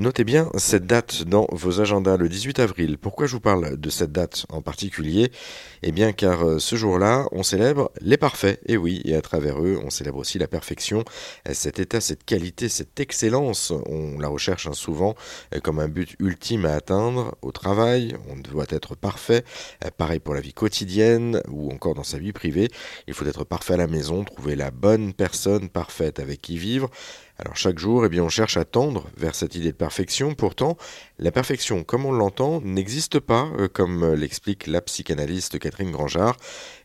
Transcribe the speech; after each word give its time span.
Notez 0.00 0.24
bien 0.24 0.48
cette 0.56 0.86
date 0.86 1.24
dans 1.24 1.46
vos 1.52 1.82
agendas, 1.82 2.16
le 2.16 2.30
18 2.30 2.58
avril. 2.60 2.96
Pourquoi 2.96 3.26
je 3.26 3.32
vous 3.32 3.40
parle 3.40 3.76
de 3.76 3.90
cette 3.90 4.12
date 4.12 4.46
en 4.48 4.62
particulier? 4.62 5.30
Eh 5.82 5.92
bien 5.92 6.12
car 6.12 6.42
euh, 6.42 6.58
ce 6.58 6.74
jour-là, 6.74 7.26
on 7.32 7.42
célèbre 7.42 7.92
les 8.00 8.16
parfaits, 8.16 8.62
et 8.64 8.78
oui, 8.78 9.02
et 9.04 9.14
à 9.14 9.20
travers 9.20 9.62
eux, 9.62 9.78
on 9.84 9.90
célèbre 9.90 10.16
aussi 10.16 10.38
la 10.38 10.48
perfection, 10.48 11.04
euh, 11.46 11.52
cet 11.52 11.80
état, 11.80 12.00
cette 12.00 12.24
qualité, 12.24 12.70
cette 12.70 12.98
excellence. 12.98 13.74
On 13.90 14.18
la 14.18 14.28
recherche 14.28 14.66
hein, 14.66 14.72
souvent 14.72 15.16
euh, 15.54 15.60
comme 15.60 15.78
un 15.78 15.88
but 15.88 16.16
ultime 16.18 16.64
à 16.64 16.72
atteindre 16.72 17.34
au 17.42 17.52
travail, 17.52 18.16
on 18.30 18.36
doit 18.36 18.64
être 18.70 18.96
parfait, 18.96 19.44
pareil 19.98 20.18
pour 20.18 20.32
la 20.32 20.40
vie 20.40 20.54
quotidienne 20.54 21.42
ou 21.50 21.70
encore 21.72 21.94
dans 21.94 22.04
sa 22.04 22.16
vie 22.16 22.32
privée. 22.32 22.70
Il 23.06 23.12
faut 23.12 23.26
être 23.26 23.44
parfait 23.44 23.74
à 23.74 23.76
la 23.76 23.86
maison, 23.86 24.24
trouver 24.24 24.56
la 24.56 24.70
bonne 24.70 25.12
personne 25.12 25.68
parfaite 25.68 26.20
avec 26.20 26.40
qui 26.40 26.56
vivre. 26.56 26.88
Alors 27.42 27.56
chaque 27.56 27.78
jour, 27.78 28.04
eh 28.04 28.10
bien, 28.10 28.22
on 28.22 28.28
cherche 28.28 28.58
à 28.58 28.66
tendre 28.66 29.06
vers 29.16 29.34
cette 29.34 29.54
idée 29.54 29.72
de 29.72 29.76
perfection. 29.76 30.34
Pourtant, 30.34 30.76
la 31.18 31.32
perfection, 31.32 31.84
comme 31.84 32.04
on 32.04 32.12
l'entend, 32.12 32.60
n'existe 32.60 33.18
pas, 33.18 33.48
euh, 33.58 33.66
comme 33.66 34.12
l'explique 34.12 34.66
la 34.66 34.82
psychanalyste 34.82 35.58
Catherine 35.58 35.90
Grangeard. 35.90 36.36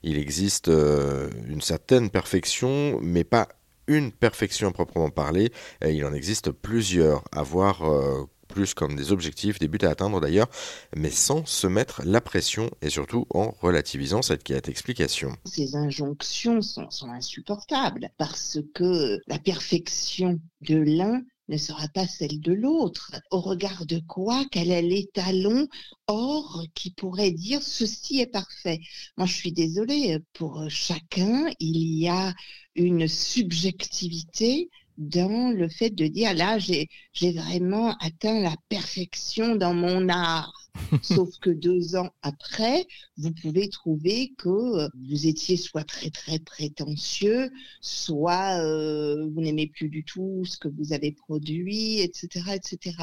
Il 0.01 0.17
existe 0.17 0.69
euh, 0.69 1.29
une 1.49 1.59
certaine 1.59 2.09
perfection, 2.09 2.99
mais 3.01 3.25
pas 3.25 3.49
une 3.87 4.13
perfection 4.13 4.69
à 4.69 4.71
proprement 4.71 5.09
parler. 5.09 5.51
il 5.85 6.05
en 6.05 6.13
existe 6.13 6.51
plusieurs 6.51 7.23
à 7.33 7.43
voir 7.43 7.83
euh, 7.83 8.23
plus 8.55 8.73
comme 8.73 8.95
des 8.95 9.11
objectifs, 9.11 9.59
des 9.59 9.67
buts 9.67 9.79
à 9.81 9.89
atteindre 9.89 10.21
d'ailleurs, 10.21 10.47
mais 10.95 11.11
sans 11.11 11.45
se 11.45 11.67
mettre 11.67 12.01
la 12.05 12.21
pression 12.21 12.71
et 12.81 12.89
surtout 12.89 13.27
en 13.29 13.51
relativisant 13.59 14.21
cette 14.21 14.43
quête 14.43 14.69
explication. 14.69 15.35
Ces 15.43 15.75
injonctions 15.75 16.61
sont, 16.61 16.89
sont 16.89 17.09
insupportables 17.09 18.09
parce 18.17 18.59
que 18.73 19.19
la 19.27 19.39
perfection 19.39 20.39
de 20.61 20.77
l'un 20.77 21.21
ne 21.49 21.57
sera 21.57 21.89
pas 21.89 22.07
celle 22.07 22.39
de 22.39 22.53
l'autre. 22.53 23.11
Au 23.29 23.41
regard 23.41 23.85
de 23.85 23.99
quoi? 24.07 24.45
Quel 24.51 24.71
est 24.71 24.81
l'étalon 24.81 25.67
or 26.07 26.63
qui 26.73 26.91
pourrait 26.91 27.31
dire 27.31 27.61
ceci 27.61 28.21
est 28.21 28.31
parfait? 28.31 28.79
Moi, 29.17 29.27
je 29.27 29.33
suis 29.33 29.51
désolée, 29.51 30.19
pour 30.31 30.63
chacun, 30.69 31.51
il 31.59 31.99
y 31.99 32.07
a 32.07 32.33
une 32.75 33.07
subjectivité 33.09 34.69
dans 34.97 35.51
le 35.51 35.69
fait 35.69 35.89
de 35.89 36.07
dire 36.07 36.33
là 36.33 36.57
j'ai 36.59 36.87
vraiment 37.13 37.95
atteint 37.97 38.41
la 38.41 38.55
perfection 38.69 39.55
dans 39.55 39.73
mon 39.73 40.09
art. 40.09 40.53
Sauf 41.03 41.29
que 41.39 41.49
deux 41.49 41.95
ans 41.95 42.09
après, 42.21 42.85
vous 43.17 43.31
pouvez 43.31 43.69
trouver 43.69 44.33
que 44.37 44.89
vous 45.07 45.27
étiez 45.27 45.55
soit 45.55 45.85
très 45.85 46.09
très 46.09 46.39
prétentieux, 46.39 47.49
soit 47.79 48.59
euh, 48.61 49.29
vous 49.29 49.41
n'aimez 49.41 49.67
plus 49.67 49.87
du 49.87 50.03
tout 50.03 50.43
ce 50.45 50.57
que 50.57 50.67
vous 50.67 50.91
avez 50.91 51.13
produit, 51.13 51.99
etc., 51.99 52.55
etc. 52.55 52.97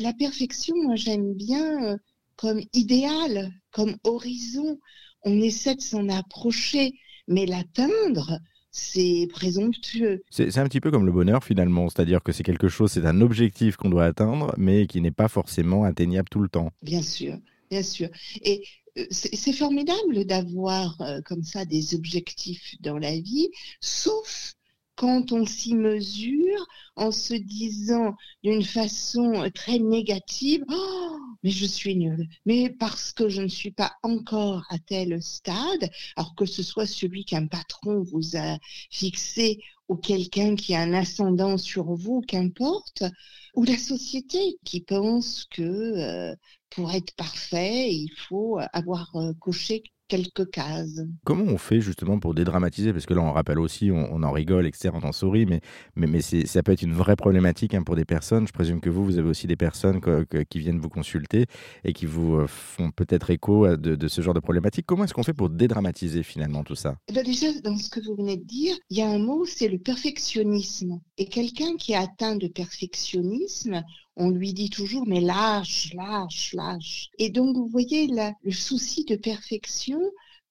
La 0.00 0.14
perfection, 0.14 0.74
moi 0.82 0.96
j'aime 0.96 1.34
bien 1.34 1.84
euh, 1.84 1.96
comme 2.36 2.62
idéal, 2.72 3.52
comme 3.70 3.96
horizon. 4.04 4.78
On 5.24 5.40
essaie 5.40 5.76
de 5.76 5.82
s'en 5.82 6.08
approcher, 6.08 6.94
mais 7.28 7.46
l'atteindre, 7.46 8.40
c'est 8.72 9.28
présomptueux. 9.30 10.22
C'est 10.30 10.58
un 10.58 10.64
petit 10.64 10.80
peu 10.80 10.90
comme 10.90 11.06
le 11.06 11.12
bonheur 11.12 11.44
finalement, 11.44 11.88
c'est-à-dire 11.88 12.22
que 12.22 12.32
c'est 12.32 12.42
quelque 12.42 12.68
chose, 12.68 12.90
c'est 12.90 13.06
un 13.06 13.20
objectif 13.20 13.76
qu'on 13.76 13.90
doit 13.90 14.06
atteindre, 14.06 14.54
mais 14.56 14.86
qui 14.86 15.00
n'est 15.00 15.10
pas 15.10 15.28
forcément 15.28 15.84
atteignable 15.84 16.28
tout 16.30 16.40
le 16.40 16.48
temps. 16.48 16.72
Bien 16.82 17.02
sûr, 17.02 17.38
bien 17.70 17.82
sûr. 17.82 18.08
Et 18.42 18.64
euh, 18.98 19.06
c'est 19.10 19.52
formidable 19.52 20.24
d'avoir 20.24 21.00
euh, 21.02 21.20
comme 21.22 21.42
ça 21.42 21.64
des 21.66 21.94
objectifs 21.94 22.74
dans 22.80 22.98
la 22.98 23.18
vie, 23.18 23.50
sauf 23.80 24.54
quand 24.96 25.32
on 25.32 25.46
s'y 25.46 25.74
mesure 25.74 26.66
en 26.96 27.10
se 27.10 27.34
disant 27.34 28.14
d'une 28.42 28.62
façon 28.62 29.50
très 29.54 29.78
négative, 29.78 30.62
oh, 30.70 31.18
mais 31.42 31.50
je 31.50 31.66
suis 31.66 31.96
nulle, 31.96 32.28
mais 32.46 32.70
parce 32.70 33.12
que 33.12 33.28
je 33.28 33.42
ne 33.42 33.48
suis 33.48 33.70
pas 33.72 33.92
encore 34.02 34.64
à 34.70 34.78
tel 34.78 35.22
stade, 35.22 35.90
alors 36.16 36.34
que 36.34 36.46
ce 36.46 36.62
soit 36.62 36.86
celui 36.86 37.24
qu'un 37.24 37.46
patron 37.46 38.02
vous 38.02 38.36
a 38.36 38.58
fixé 38.90 39.60
ou 39.88 39.96
quelqu'un 39.96 40.54
qui 40.56 40.74
a 40.74 40.80
un 40.80 40.94
ascendant 40.94 41.58
sur 41.58 41.92
vous, 41.94 42.20
qu'importe, 42.22 43.02
ou 43.54 43.64
la 43.64 43.76
société 43.76 44.58
qui 44.64 44.80
pense 44.80 45.44
que 45.50 45.62
euh, 45.62 46.34
pour 46.74 46.90
être 46.92 47.14
parfait, 47.16 47.92
il 47.92 48.10
faut 48.28 48.58
avoir 48.72 49.14
euh, 49.16 49.32
coché 49.38 49.82
quelques 50.08 50.50
cases. 50.50 51.00
Comment 51.24 51.44
on 51.44 51.56
fait 51.56 51.80
justement 51.80 52.18
pour 52.18 52.34
dédramatiser? 52.34 52.92
Parce 52.92 53.06
que 53.06 53.14
là, 53.14 53.22
on 53.22 53.32
rappelle 53.32 53.58
aussi, 53.58 53.90
on, 53.90 54.22
en 54.22 54.30
rigole, 54.30 54.66
etc., 54.66 54.90
on 54.92 55.06
en 55.06 55.12
sourit, 55.12 55.46
mais, 55.46 55.62
mais, 55.96 56.06
mais 56.06 56.20
ça 56.20 56.62
peut 56.62 56.72
être 56.72 56.82
une 56.82 56.92
vraie 56.92 57.16
problématique 57.16 57.72
hein, 57.72 57.82
pour 57.82 57.96
des 57.96 58.04
personnes. 58.04 58.46
Je 58.46 58.52
présume 58.52 58.82
que 58.82 58.90
vous, 58.90 59.06
vous 59.06 59.18
avez 59.18 59.28
aussi 59.30 59.46
des 59.46 59.56
personnes 59.56 60.00
qui 60.50 60.58
viennent 60.58 60.80
vous 60.80 60.90
consulter 60.90 61.46
et 61.84 61.94
qui 61.94 62.04
vous 62.04 62.36
euh, 62.36 62.46
font 62.46 62.90
peut-être 62.90 63.30
écho 63.30 63.66
de, 63.76 63.94
de, 63.94 64.08
ce 64.08 64.20
genre 64.20 64.34
de 64.34 64.40
problématique. 64.40 64.84
Comment 64.84 65.04
est-ce 65.04 65.14
qu'on 65.14 65.22
fait 65.22 65.32
pour 65.32 65.48
dédramatiser 65.48 66.22
finalement 66.22 66.62
tout 66.62 66.74
ça? 66.74 66.96
Eh 67.08 67.14
ben, 67.14 67.24
Déjà, 67.24 67.46
dans 67.64 67.78
ce 67.78 67.88
que 67.88 68.00
vous 68.00 68.14
venez 68.14 68.36
de 68.36 68.44
dire, 68.44 68.76
il 68.90 68.98
y 68.98 69.02
a 69.02 69.08
un 69.08 69.18
mot, 69.18 69.46
c'est 69.46 69.68
le 69.68 69.78
perfectionnisme. 69.78 71.00
Et 71.16 71.24
quelqu'un 71.24 71.76
qui 71.78 71.92
est 71.92 71.96
atteint 71.96 72.36
de 72.36 72.48
perfectionnisme, 72.48 73.82
on 74.16 74.30
lui 74.30 74.52
dit 74.52 74.70
toujours 74.70 75.06
mais 75.06 75.20
lâche, 75.20 75.92
lâche, 75.94 76.52
lâche. 76.54 77.08
Et 77.18 77.30
donc 77.30 77.56
vous 77.56 77.66
voyez 77.66 78.06
là, 78.06 78.32
le 78.42 78.52
souci 78.52 79.04
de 79.04 79.16
perfection 79.16 80.00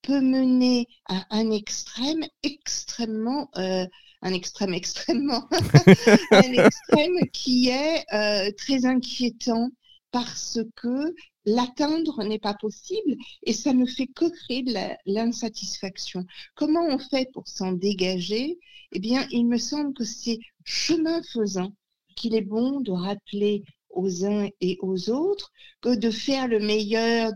peut 0.01 0.21
mener 0.21 0.87
à 1.07 1.25
un 1.29 1.51
extrême 1.51 2.23
extrêmement 2.43 3.49
euh, 3.57 3.85
un 4.23 4.33
extrême 4.33 4.73
extrêmement 4.73 5.47
un 6.31 6.41
extrême 6.41 7.29
qui 7.33 7.69
est 7.69 8.03
euh, 8.13 8.51
très 8.57 8.85
inquiétant 8.85 9.69
parce 10.11 10.59
que 10.75 11.13
l'atteindre 11.45 12.23
n'est 12.23 12.39
pas 12.39 12.53
possible 12.53 13.15
et 13.43 13.53
ça 13.53 13.73
ne 13.73 13.85
fait 13.85 14.07
que 14.07 14.29
créer 14.29 14.63
de 14.63 14.73
l'insatisfaction. 15.05 16.25
Comment 16.55 16.85
on 16.85 16.99
fait 16.99 17.29
pour 17.33 17.47
s'en 17.47 17.71
dégager? 17.71 18.59
Eh 18.91 18.99
bien, 18.99 19.25
il 19.31 19.47
me 19.47 19.57
semble 19.57 19.93
que 19.93 20.03
c'est 20.03 20.39
chemin 20.65 21.21
faisant 21.23 21.73
qu'il 22.15 22.35
est 22.35 22.41
bon 22.41 22.81
de 22.81 22.91
rappeler 22.91 23.63
aux 23.89 24.25
uns 24.25 24.47
et 24.61 24.77
aux 24.81 25.09
autres 25.09 25.51
que 25.81 25.95
de 25.95 26.09
faire 26.09 26.47
le 26.47 26.59
meilleur 26.59 27.31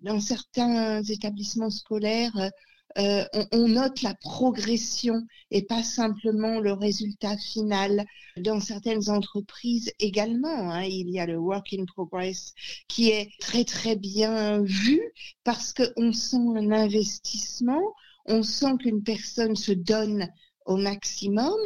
dans 0.00 0.20
certains 0.20 1.02
établissements 1.02 1.70
scolaires, 1.70 2.50
euh, 2.96 3.24
on, 3.52 3.68
note 3.68 4.02
la 4.02 4.14
progression 4.14 5.22
et 5.50 5.62
pas 5.62 5.82
simplement 5.82 6.58
le 6.58 6.72
résultat 6.72 7.36
final. 7.36 8.04
Dans 8.38 8.60
certaines 8.60 9.10
entreprises 9.10 9.92
également, 10.00 10.72
hein, 10.72 10.84
il 10.84 11.10
y 11.10 11.20
a 11.20 11.26
le 11.26 11.36
work 11.36 11.74
in 11.74 11.84
progress 11.84 12.54
qui 12.88 13.10
est 13.10 13.30
très 13.40 13.64
très 13.64 13.94
bien 13.94 14.62
vu 14.62 15.00
parce 15.44 15.72
qu'on 15.72 16.12
sent 16.12 16.36
un 16.56 16.72
investissement, 16.72 17.82
on 18.26 18.42
sent 18.42 18.76
qu'une 18.80 19.02
personne 19.02 19.54
se 19.54 19.72
donne 19.72 20.28
au 20.66 20.76
maximum 20.76 21.58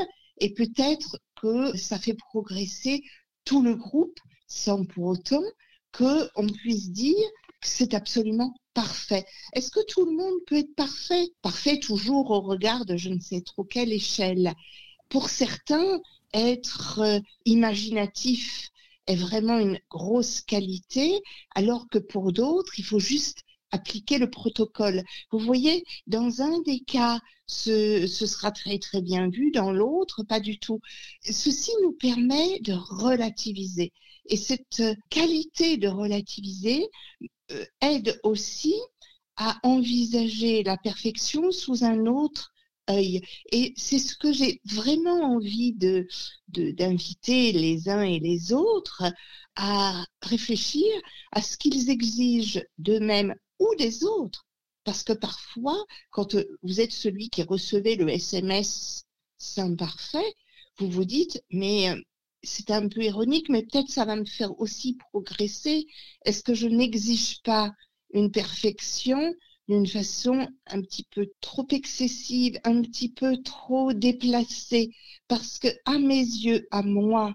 et 0.42 0.52
peut-être 0.52 1.18
que 1.40 1.76
ça 1.78 2.00
fait 2.00 2.14
progresser 2.14 3.02
tout 3.44 3.62
le 3.62 3.76
groupe 3.76 4.18
sans 4.48 4.84
pour 4.84 5.06
autant 5.06 5.42
qu'on 5.92 6.46
puisse 6.48 6.90
dire 6.90 7.28
que 7.60 7.68
c'est 7.68 7.94
absolument 7.94 8.52
parfait. 8.74 9.24
Est-ce 9.52 9.70
que 9.70 9.84
tout 9.86 10.04
le 10.04 10.16
monde 10.16 10.34
peut 10.48 10.58
être 10.58 10.74
parfait? 10.74 11.28
Parfait 11.42 11.78
toujours 11.78 12.32
au 12.32 12.40
regard 12.40 12.84
de 12.86 12.96
je 12.96 13.10
ne 13.10 13.20
sais 13.20 13.40
trop 13.42 13.62
quelle 13.62 13.92
échelle. 13.92 14.52
Pour 15.08 15.30
certains, 15.30 16.00
être 16.34 16.98
euh, 16.98 17.20
imaginatif 17.44 18.70
est 19.06 19.14
vraiment 19.14 19.58
une 19.58 19.78
grosse 19.90 20.40
qualité, 20.40 21.20
alors 21.54 21.88
que 21.88 21.98
pour 21.98 22.32
d'autres, 22.32 22.80
il 22.80 22.84
faut 22.84 22.98
juste 22.98 23.44
appliquer 23.72 24.18
le 24.18 24.30
protocole. 24.30 25.02
Vous 25.30 25.38
voyez, 25.38 25.84
dans 26.06 26.42
un 26.42 26.60
des 26.62 26.80
cas, 26.80 27.20
ce, 27.46 28.06
sera 28.06 28.52
très 28.52 28.78
très 28.78 29.02
bien 29.02 29.28
vu, 29.28 29.50
dans 29.50 29.72
l'autre, 29.72 30.22
pas 30.22 30.40
du 30.40 30.58
tout. 30.58 30.80
Ceci 31.22 31.72
nous 31.82 31.92
permet 31.92 32.60
de 32.60 32.74
relativiser. 32.74 33.92
Et 34.26 34.36
cette 34.36 34.82
qualité 35.10 35.76
de 35.78 35.88
relativiser 35.88 36.86
euh, 37.50 37.64
aide 37.80 38.20
aussi 38.22 38.74
à 39.36 39.58
envisager 39.62 40.62
la 40.62 40.76
perfection 40.76 41.50
sous 41.50 41.84
un 41.84 42.06
autre 42.06 42.52
œil. 42.90 43.22
Et 43.50 43.72
c'est 43.76 43.98
ce 43.98 44.16
que 44.16 44.32
j'ai 44.32 44.60
vraiment 44.64 45.34
envie 45.34 45.72
de 45.74 46.06
d'inviter 46.48 47.52
les 47.52 47.88
uns 47.88 48.02
et 48.02 48.20
les 48.20 48.52
autres 48.52 49.04
à 49.56 50.04
réfléchir 50.22 50.86
à 51.32 51.42
ce 51.42 51.56
qu'ils 51.56 51.90
exigent 51.90 52.62
d'eux-mêmes 52.78 53.34
ou 53.62 53.74
des 53.76 54.04
autres. 54.04 54.46
Parce 54.84 55.04
que 55.04 55.12
parfois, 55.12 55.84
quand 56.10 56.34
euh, 56.34 56.44
vous 56.62 56.80
êtes 56.80 56.92
celui 56.92 57.30
qui 57.30 57.42
recevait 57.42 57.96
le 57.96 58.08
SMS 58.08 59.04
imparfait, 59.56 60.34
vous 60.78 60.88
vous 60.90 61.04
dites, 61.04 61.42
mais 61.50 61.90
euh, 61.90 62.00
c'est 62.42 62.70
un 62.70 62.88
peu 62.88 63.02
ironique, 63.02 63.48
mais 63.48 63.62
peut-être 63.62 63.90
ça 63.90 64.04
va 64.04 64.16
me 64.16 64.24
faire 64.24 64.58
aussi 64.60 64.96
progresser. 65.10 65.86
Est-ce 66.24 66.42
que 66.42 66.54
je 66.54 66.66
n'exige 66.66 67.42
pas 67.42 67.72
une 68.12 68.30
perfection 68.30 69.34
d'une 69.68 69.86
façon 69.86 70.48
un 70.66 70.82
petit 70.82 71.06
peu 71.10 71.30
trop 71.40 71.66
excessive, 71.70 72.58
un 72.64 72.82
petit 72.82 73.10
peu 73.10 73.40
trop 73.42 73.92
déplacée? 73.92 74.90
Parce 75.28 75.58
que 75.58 75.68
à 75.84 75.98
mes 75.98 76.20
yeux, 76.20 76.66
à 76.70 76.82
moi, 76.82 77.34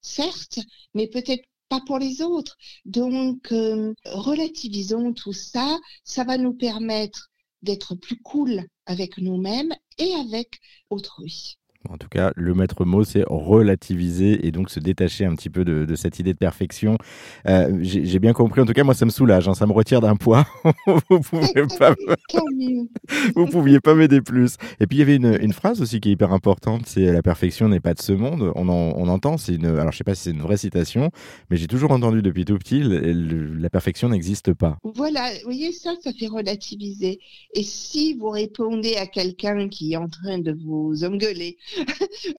certes, 0.00 0.60
mais 0.94 1.06
peut-être 1.08 1.44
pas 1.68 1.80
pour 1.80 1.98
les 1.98 2.22
autres. 2.22 2.56
Donc, 2.84 3.52
euh, 3.52 3.94
relativisons 4.06 5.12
tout 5.12 5.32
ça. 5.32 5.78
Ça 6.04 6.24
va 6.24 6.38
nous 6.38 6.54
permettre 6.54 7.30
d'être 7.62 7.94
plus 7.94 8.20
cool 8.22 8.66
avec 8.86 9.18
nous-mêmes 9.18 9.74
et 9.98 10.14
avec 10.14 10.60
autrui. 10.90 11.58
En 11.88 11.96
tout 11.96 12.08
cas, 12.08 12.32
le 12.34 12.54
maître 12.54 12.84
mot, 12.84 13.04
c'est 13.04 13.24
relativiser 13.26 14.46
et 14.46 14.50
donc 14.50 14.68
se 14.68 14.80
détacher 14.80 15.24
un 15.24 15.34
petit 15.34 15.48
peu 15.48 15.64
de, 15.64 15.94
cette 15.94 16.18
idée 16.18 16.32
de 16.32 16.38
perfection. 16.38 16.98
Euh, 17.46 17.78
j'ai 17.80 18.18
bien 18.18 18.32
compris. 18.32 18.60
En 18.60 18.66
tout 18.66 18.72
cas, 18.72 18.84
moi, 18.84 18.94
ça 18.94 19.04
me 19.04 19.10
soulage. 19.10 19.48
Hein, 19.48 19.54
ça 19.54 19.66
me 19.66 19.72
retire 19.72 20.00
d'un 20.00 20.16
poids. 20.16 20.44
vous 21.08 21.20
pouvez 21.20 21.66
pas. 21.78 21.94
vous 23.36 23.46
pouviez 23.46 23.80
pas 23.80 23.94
m'aider 23.94 24.20
plus. 24.20 24.56
Et 24.80 24.86
puis 24.86 24.98
il 24.98 25.00
y 25.00 25.02
avait 25.02 25.16
une, 25.16 25.52
phrase 25.52 25.80
aussi 25.80 26.00
qui 26.00 26.10
est 26.10 26.12
hyper 26.12 26.32
importante. 26.32 26.82
C'est 26.86 27.12
la 27.12 27.22
perfection 27.22 27.68
n'est 27.68 27.80
pas 27.80 27.94
de 27.94 28.02
ce 28.02 28.12
monde. 28.12 28.52
On, 28.54 28.68
on 28.68 29.08
entend. 29.08 29.38
C'est 29.38 29.54
une. 29.54 29.66
Alors 29.66 29.92
je 29.92 29.98
sais 29.98 30.04
pas 30.04 30.14
si 30.14 30.24
c'est 30.24 30.30
une 30.32 30.42
vraie 30.42 30.56
citation, 30.56 31.10
mais 31.48 31.56
j'ai 31.56 31.68
toujours 31.68 31.92
entendu 31.92 32.22
depuis 32.22 32.44
tout 32.44 32.58
petit 32.58 32.82
la 32.82 33.70
perfection 33.70 34.08
n'existe 34.08 34.52
pas. 34.52 34.78
Voilà. 34.82 35.30
Vous 35.38 35.44
voyez 35.44 35.72
ça, 35.72 35.94
ça 36.02 36.12
fait 36.12 36.26
relativiser. 36.26 37.20
Et 37.54 37.62
si 37.62 38.14
vous 38.14 38.30
répondez 38.30 38.96
à 38.96 39.06
quelqu'un 39.06 39.68
qui 39.68 39.92
est 39.92 39.96
en 39.96 40.08
train 40.08 40.38
de 40.38 40.52
vous 40.52 41.04
engueuler 41.04 41.56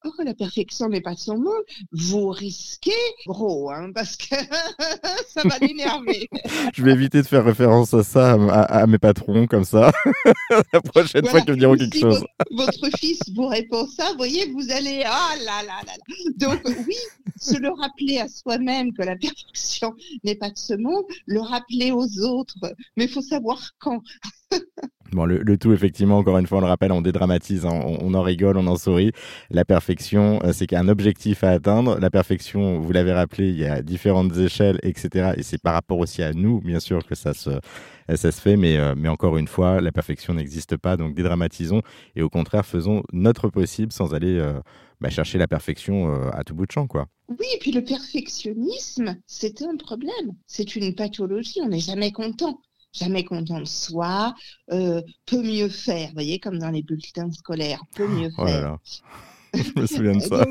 oh, 0.05 0.11
la 0.23 0.33
perfection 0.33 0.89
n'est 0.89 1.01
pas 1.01 1.15
son 1.15 1.37
mot. 1.37 1.55
Vous 1.91 2.29
risquez 2.29 2.91
gros, 3.25 3.71
hein, 3.71 3.91
parce 3.93 4.15
que 4.15 4.35
ça 5.27 5.43
va 5.43 5.57
l'énerver. 5.59 6.29
Je 6.73 6.83
vais 6.83 6.91
éviter 6.91 7.21
de 7.21 7.27
faire 7.27 7.43
référence 7.43 7.93
à 7.93 8.03
ça, 8.03 8.33
à, 8.33 8.87
mes 8.87 8.97
patrons, 8.97 9.47
comme 9.47 9.63
ça, 9.63 9.91
la 10.73 10.81
prochaine 10.81 11.25
fois 11.25 11.41
qu'ils 11.41 11.53
me 11.53 11.59
diront 11.59 11.75
quelque 11.75 11.99
chose. 11.99 12.25
Votre, 12.51 12.97
fils 12.97 13.19
vous 13.35 13.47
répond 13.47 13.87
ça, 13.87 14.11
vous 14.11 14.17
voyez, 14.17 14.51
vous 14.51 14.71
allez, 14.71 15.03
ah 15.05 15.33
là 15.45 15.63
là 15.63 15.81
là 15.85 15.93
Donc 16.37 16.61
oui, 16.65 16.95
se 17.39 17.57
le 17.57 17.69
rappeler 17.69 18.19
à 18.19 18.27
soi-même 18.27 18.93
que 18.93 19.03
la 19.03 19.15
perfection 19.15 19.93
n'est 20.23 20.35
pas 20.35 20.49
de 20.49 20.57
ce 20.57 20.73
monde, 20.73 21.05
le 21.25 21.41
rappeler 21.41 21.91
aux 21.91 22.19
autres, 22.21 22.55
mais 22.95 23.05
il 23.05 23.09
faut 23.09 23.21
savoir 23.21 23.71
quand. 23.79 24.01
Bon, 25.11 25.25
le, 25.25 25.57
tout, 25.57 25.73
effectivement, 25.73 26.19
encore 26.19 26.37
une 26.37 26.45
fois, 26.45 26.59
on 26.59 26.61
le 26.61 26.67
rappelle, 26.67 26.91
on 26.91 27.01
dédramatise, 27.01 27.65
hein, 27.65 27.81
on, 27.83 28.13
en 28.13 28.21
rigole, 28.21 28.57
on 28.57 28.67
en 28.67 28.77
sourit. 28.77 29.11
La 29.49 29.65
perfection, 29.65 30.39
euh, 30.43 30.53
c'est 30.53 30.67
qu'un 30.67 30.87
objectif 30.87 31.43
à 31.43 31.49
atteindre. 31.49 31.97
La 31.99 32.11
perfection, 32.11 32.79
vous 32.79 32.91
l'avez 32.91 33.13
rappelé, 33.13 33.49
il 33.49 33.57
y 33.57 33.65
a 33.65 33.81
différentes 33.81 34.37
échelles, 34.37 34.79
etc. 34.83 35.33
Et 35.37 35.43
c'est 35.43 35.59
par 35.61 35.73
rapport 35.73 35.97
aussi 35.97 36.21
à 36.21 36.33
nous, 36.33 36.61
bien 36.61 36.79
sûr, 36.79 37.05
que 37.05 37.15
ça 37.15 37.33
se, 37.33 37.49
ça 38.13 38.31
se 38.31 38.39
fait. 38.41 38.55
Mais, 38.55 38.77
euh, 38.77 38.93
mais 38.95 39.09
encore 39.09 39.37
une 39.37 39.47
fois, 39.47 39.81
la 39.81 39.91
perfection 39.91 40.35
n'existe 40.35 40.77
pas. 40.77 40.95
Donc, 40.95 41.15
dédramatisons 41.15 41.81
et 42.15 42.21
au 42.21 42.29
contraire, 42.29 42.65
faisons 42.65 43.01
notre 43.11 43.49
possible 43.49 43.91
sans 43.91 44.13
aller 44.13 44.37
euh, 44.37 44.59
bah, 45.01 45.09
chercher 45.09 45.39
la 45.39 45.47
perfection 45.47 46.13
à 46.31 46.43
tout 46.43 46.53
bout 46.53 46.67
de 46.67 46.71
champ, 46.71 46.85
quoi. 46.85 47.07
Oui, 47.29 47.45
et 47.55 47.59
puis 47.59 47.71
le 47.71 47.83
perfectionnisme, 47.83 49.17
c'est 49.27 49.61
un 49.61 49.77
problème. 49.77 50.35
C'est 50.47 50.75
une 50.75 50.93
pathologie. 50.93 51.59
On 51.63 51.69
n'est 51.69 51.79
jamais 51.79 52.11
content 52.11 52.59
jamais 52.91 53.23
content 53.23 53.59
de 53.59 53.65
soi, 53.65 54.33
euh, 54.71 55.01
peut 55.25 55.41
mieux 55.41 55.69
faire, 55.69 56.07
vous 56.09 56.13
voyez, 56.15 56.39
comme 56.39 56.59
dans 56.59 56.71
les 56.71 56.83
bulletins 56.83 57.31
scolaires, 57.31 57.83
peut 57.95 58.07
mieux 58.07 58.31
oh 58.37 58.45
faire. 58.45 58.77
Je 59.53 59.81
me 59.81 59.87
souviens 59.87 60.15
de 60.15 60.21
ça. 60.21 60.45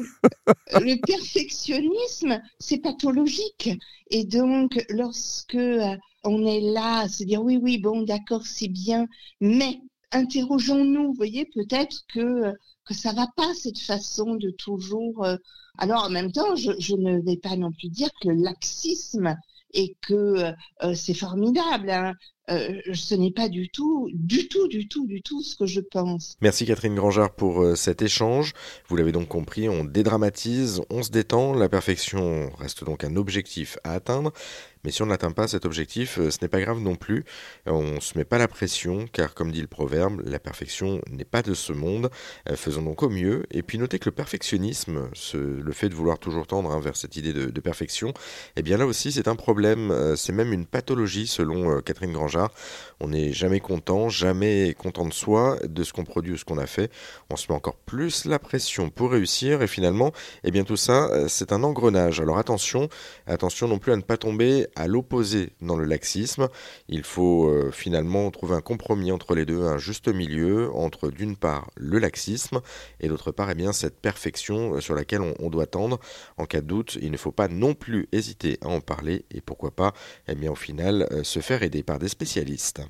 le 0.80 1.00
perfectionnisme, 1.06 2.40
c'est 2.58 2.78
pathologique. 2.78 3.70
Et 4.10 4.24
donc, 4.24 4.84
lorsque 4.88 5.54
euh, 5.54 5.96
on 6.24 6.44
est 6.44 6.60
là, 6.60 7.00
à 7.00 7.08
se 7.08 7.22
dire 7.22 7.42
oui, 7.42 7.58
oui, 7.62 7.78
bon, 7.78 8.02
d'accord, 8.02 8.44
c'est 8.44 8.68
bien, 8.68 9.06
mais 9.40 9.80
interrogeons-nous, 10.10 11.08
vous 11.08 11.14
voyez, 11.14 11.44
peut-être 11.54 12.04
que 12.12 12.54
que 12.88 12.94
ça 12.94 13.12
va 13.12 13.26
pas 13.36 13.52
cette 13.54 13.78
façon 13.78 14.34
de 14.36 14.50
toujours. 14.50 15.24
Euh, 15.24 15.36
alors 15.76 16.04
en 16.04 16.10
même 16.10 16.32
temps, 16.32 16.56
je, 16.56 16.72
je, 16.78 16.94
ne 16.94 17.20
vais 17.20 17.36
pas 17.36 17.54
non 17.54 17.70
plus 17.70 17.88
dire 17.90 18.08
que 18.20 18.28
le 18.28 18.42
laxisme 18.42 19.36
et 19.74 19.96
que 20.00 20.52
euh, 20.82 20.94
c'est 20.94 21.14
formidable. 21.14 21.90
Hein. 21.90 22.14
Euh, 22.50 22.80
ce 22.94 23.14
n'est 23.14 23.32
pas 23.32 23.48
du 23.48 23.68
tout, 23.68 24.08
du 24.14 24.48
tout, 24.48 24.68
du 24.68 24.88
tout, 24.88 25.06
du 25.06 25.20
tout 25.20 25.42
ce 25.42 25.54
que 25.54 25.66
je 25.66 25.80
pense. 25.80 26.36
Merci 26.40 26.64
Catherine 26.64 26.94
Grangeard 26.94 27.34
pour 27.34 27.62
euh, 27.62 27.74
cet 27.74 28.00
échange. 28.00 28.54
Vous 28.88 28.96
l'avez 28.96 29.12
donc 29.12 29.28
compris, 29.28 29.68
on 29.68 29.84
dédramatise, 29.84 30.80
on 30.88 31.02
se 31.02 31.10
détend. 31.10 31.52
La 31.52 31.68
perfection 31.68 32.50
reste 32.58 32.84
donc 32.84 33.04
un 33.04 33.16
objectif 33.16 33.78
à 33.84 33.92
atteindre. 33.92 34.32
Mais 34.84 34.90
si 34.90 35.02
on 35.02 35.06
n'atteint 35.06 35.32
pas 35.32 35.48
cet 35.48 35.64
objectif, 35.64 36.18
euh, 36.18 36.30
ce 36.30 36.38
n'est 36.42 36.48
pas 36.48 36.60
grave 36.60 36.80
non 36.80 36.96
plus. 36.96 37.24
On 37.66 37.82
ne 37.82 38.00
se 38.00 38.16
met 38.16 38.24
pas 38.24 38.38
la 38.38 38.48
pression, 38.48 39.06
car 39.12 39.34
comme 39.34 39.52
dit 39.52 39.60
le 39.60 39.66
proverbe, 39.66 40.22
la 40.24 40.38
perfection 40.38 41.00
n'est 41.10 41.24
pas 41.24 41.42
de 41.42 41.54
ce 41.54 41.72
monde. 41.72 42.10
Faisons 42.54 42.82
donc 42.82 43.02
au 43.02 43.08
mieux. 43.08 43.44
Et 43.50 43.62
puis 43.62 43.78
notez 43.78 43.98
que 43.98 44.06
le 44.06 44.14
perfectionnisme, 44.14 45.10
le 45.34 45.72
fait 45.72 45.88
de 45.88 45.94
vouloir 45.94 46.18
toujours 46.18 46.46
tendre 46.46 46.70
hein, 46.70 46.80
vers 46.80 46.96
cette 46.96 47.16
idée 47.16 47.32
de, 47.32 47.60
perfection, 47.60 48.14
eh 48.56 48.62
bien 48.62 48.76
là 48.78 48.86
aussi 48.86 49.12
c'est 49.12 49.28
un 49.28 49.36
problème. 49.36 50.14
C'est 50.16 50.32
même 50.32 50.52
une 50.52 50.66
pathologie 50.66 51.26
selon 51.26 51.80
Catherine 51.82 52.12
Grangeard 52.12 52.52
on 53.00 53.08
n'est 53.08 53.32
jamais 53.32 53.60
content, 53.60 54.08
jamais 54.08 54.74
content 54.76 55.06
de 55.06 55.12
soi, 55.12 55.56
de 55.64 55.84
ce 55.84 55.92
qu'on 55.92 56.04
produit 56.04 56.32
ou 56.32 56.36
ce 56.36 56.44
qu'on 56.44 56.58
a 56.58 56.66
fait. 56.66 56.90
On 57.30 57.36
se 57.36 57.46
met 57.48 57.54
encore 57.54 57.76
plus 57.76 58.24
la 58.24 58.38
pression 58.38 58.90
pour 58.90 59.12
réussir 59.12 59.62
et 59.62 59.66
finalement, 59.66 60.12
eh 60.44 60.50
bien 60.50 60.64
tout 60.64 60.76
ça, 60.76 61.08
euh, 61.10 61.28
c'est 61.28 61.52
un 61.52 61.62
engrenage. 61.62 62.20
Alors 62.20 62.38
attention, 62.38 62.88
attention 63.26 63.68
non 63.68 63.78
plus 63.78 63.92
à 63.92 63.96
ne 63.96 64.02
pas 64.02 64.16
tomber 64.16 64.66
à 64.76 64.86
l'opposé 64.86 65.50
dans 65.60 65.76
le 65.76 65.84
laxisme. 65.84 66.48
Il 66.88 67.02
faut 67.02 67.48
euh, 67.48 67.70
finalement 67.72 68.30
trouver 68.30 68.54
un 68.54 68.60
compromis 68.60 69.10
entre 69.10 69.34
les 69.34 69.44
deux, 69.44 69.62
un 69.62 69.78
juste 69.78 70.08
milieu 70.08 70.70
entre 70.74 71.10
d'une 71.10 71.36
part 71.36 71.70
le 71.76 71.98
laxisme 71.98 72.60
et 73.00 73.08
d'autre 73.08 73.32
part 73.32 73.50
eh 73.50 73.54
bien 73.54 73.72
cette 73.72 74.00
perfection 74.00 74.74
euh, 74.74 74.80
sur 74.80 74.94
laquelle 74.94 75.22
on, 75.40 75.50
doit 75.50 75.66
tendre. 75.66 75.98
En 76.36 76.44
cas 76.44 76.60
de 76.60 76.66
doute, 76.66 76.98
il 77.00 77.10
ne 77.10 77.16
faut 77.16 77.32
pas 77.32 77.48
non 77.48 77.74
plus 77.74 78.06
hésiter 78.12 78.58
à 78.60 78.68
en 78.68 78.80
parler 78.80 79.24
et 79.30 79.40
pourquoi 79.40 79.70
pas 79.70 79.94
eh 80.28 80.34
bien 80.34 80.50
au 80.50 80.54
final 80.54 81.08
se 81.22 81.40
faire 81.40 81.62
aider 81.62 81.82
par 81.82 81.98
des 81.98 82.08
spécialistes 82.08 82.28
spécialiste. 82.28 82.82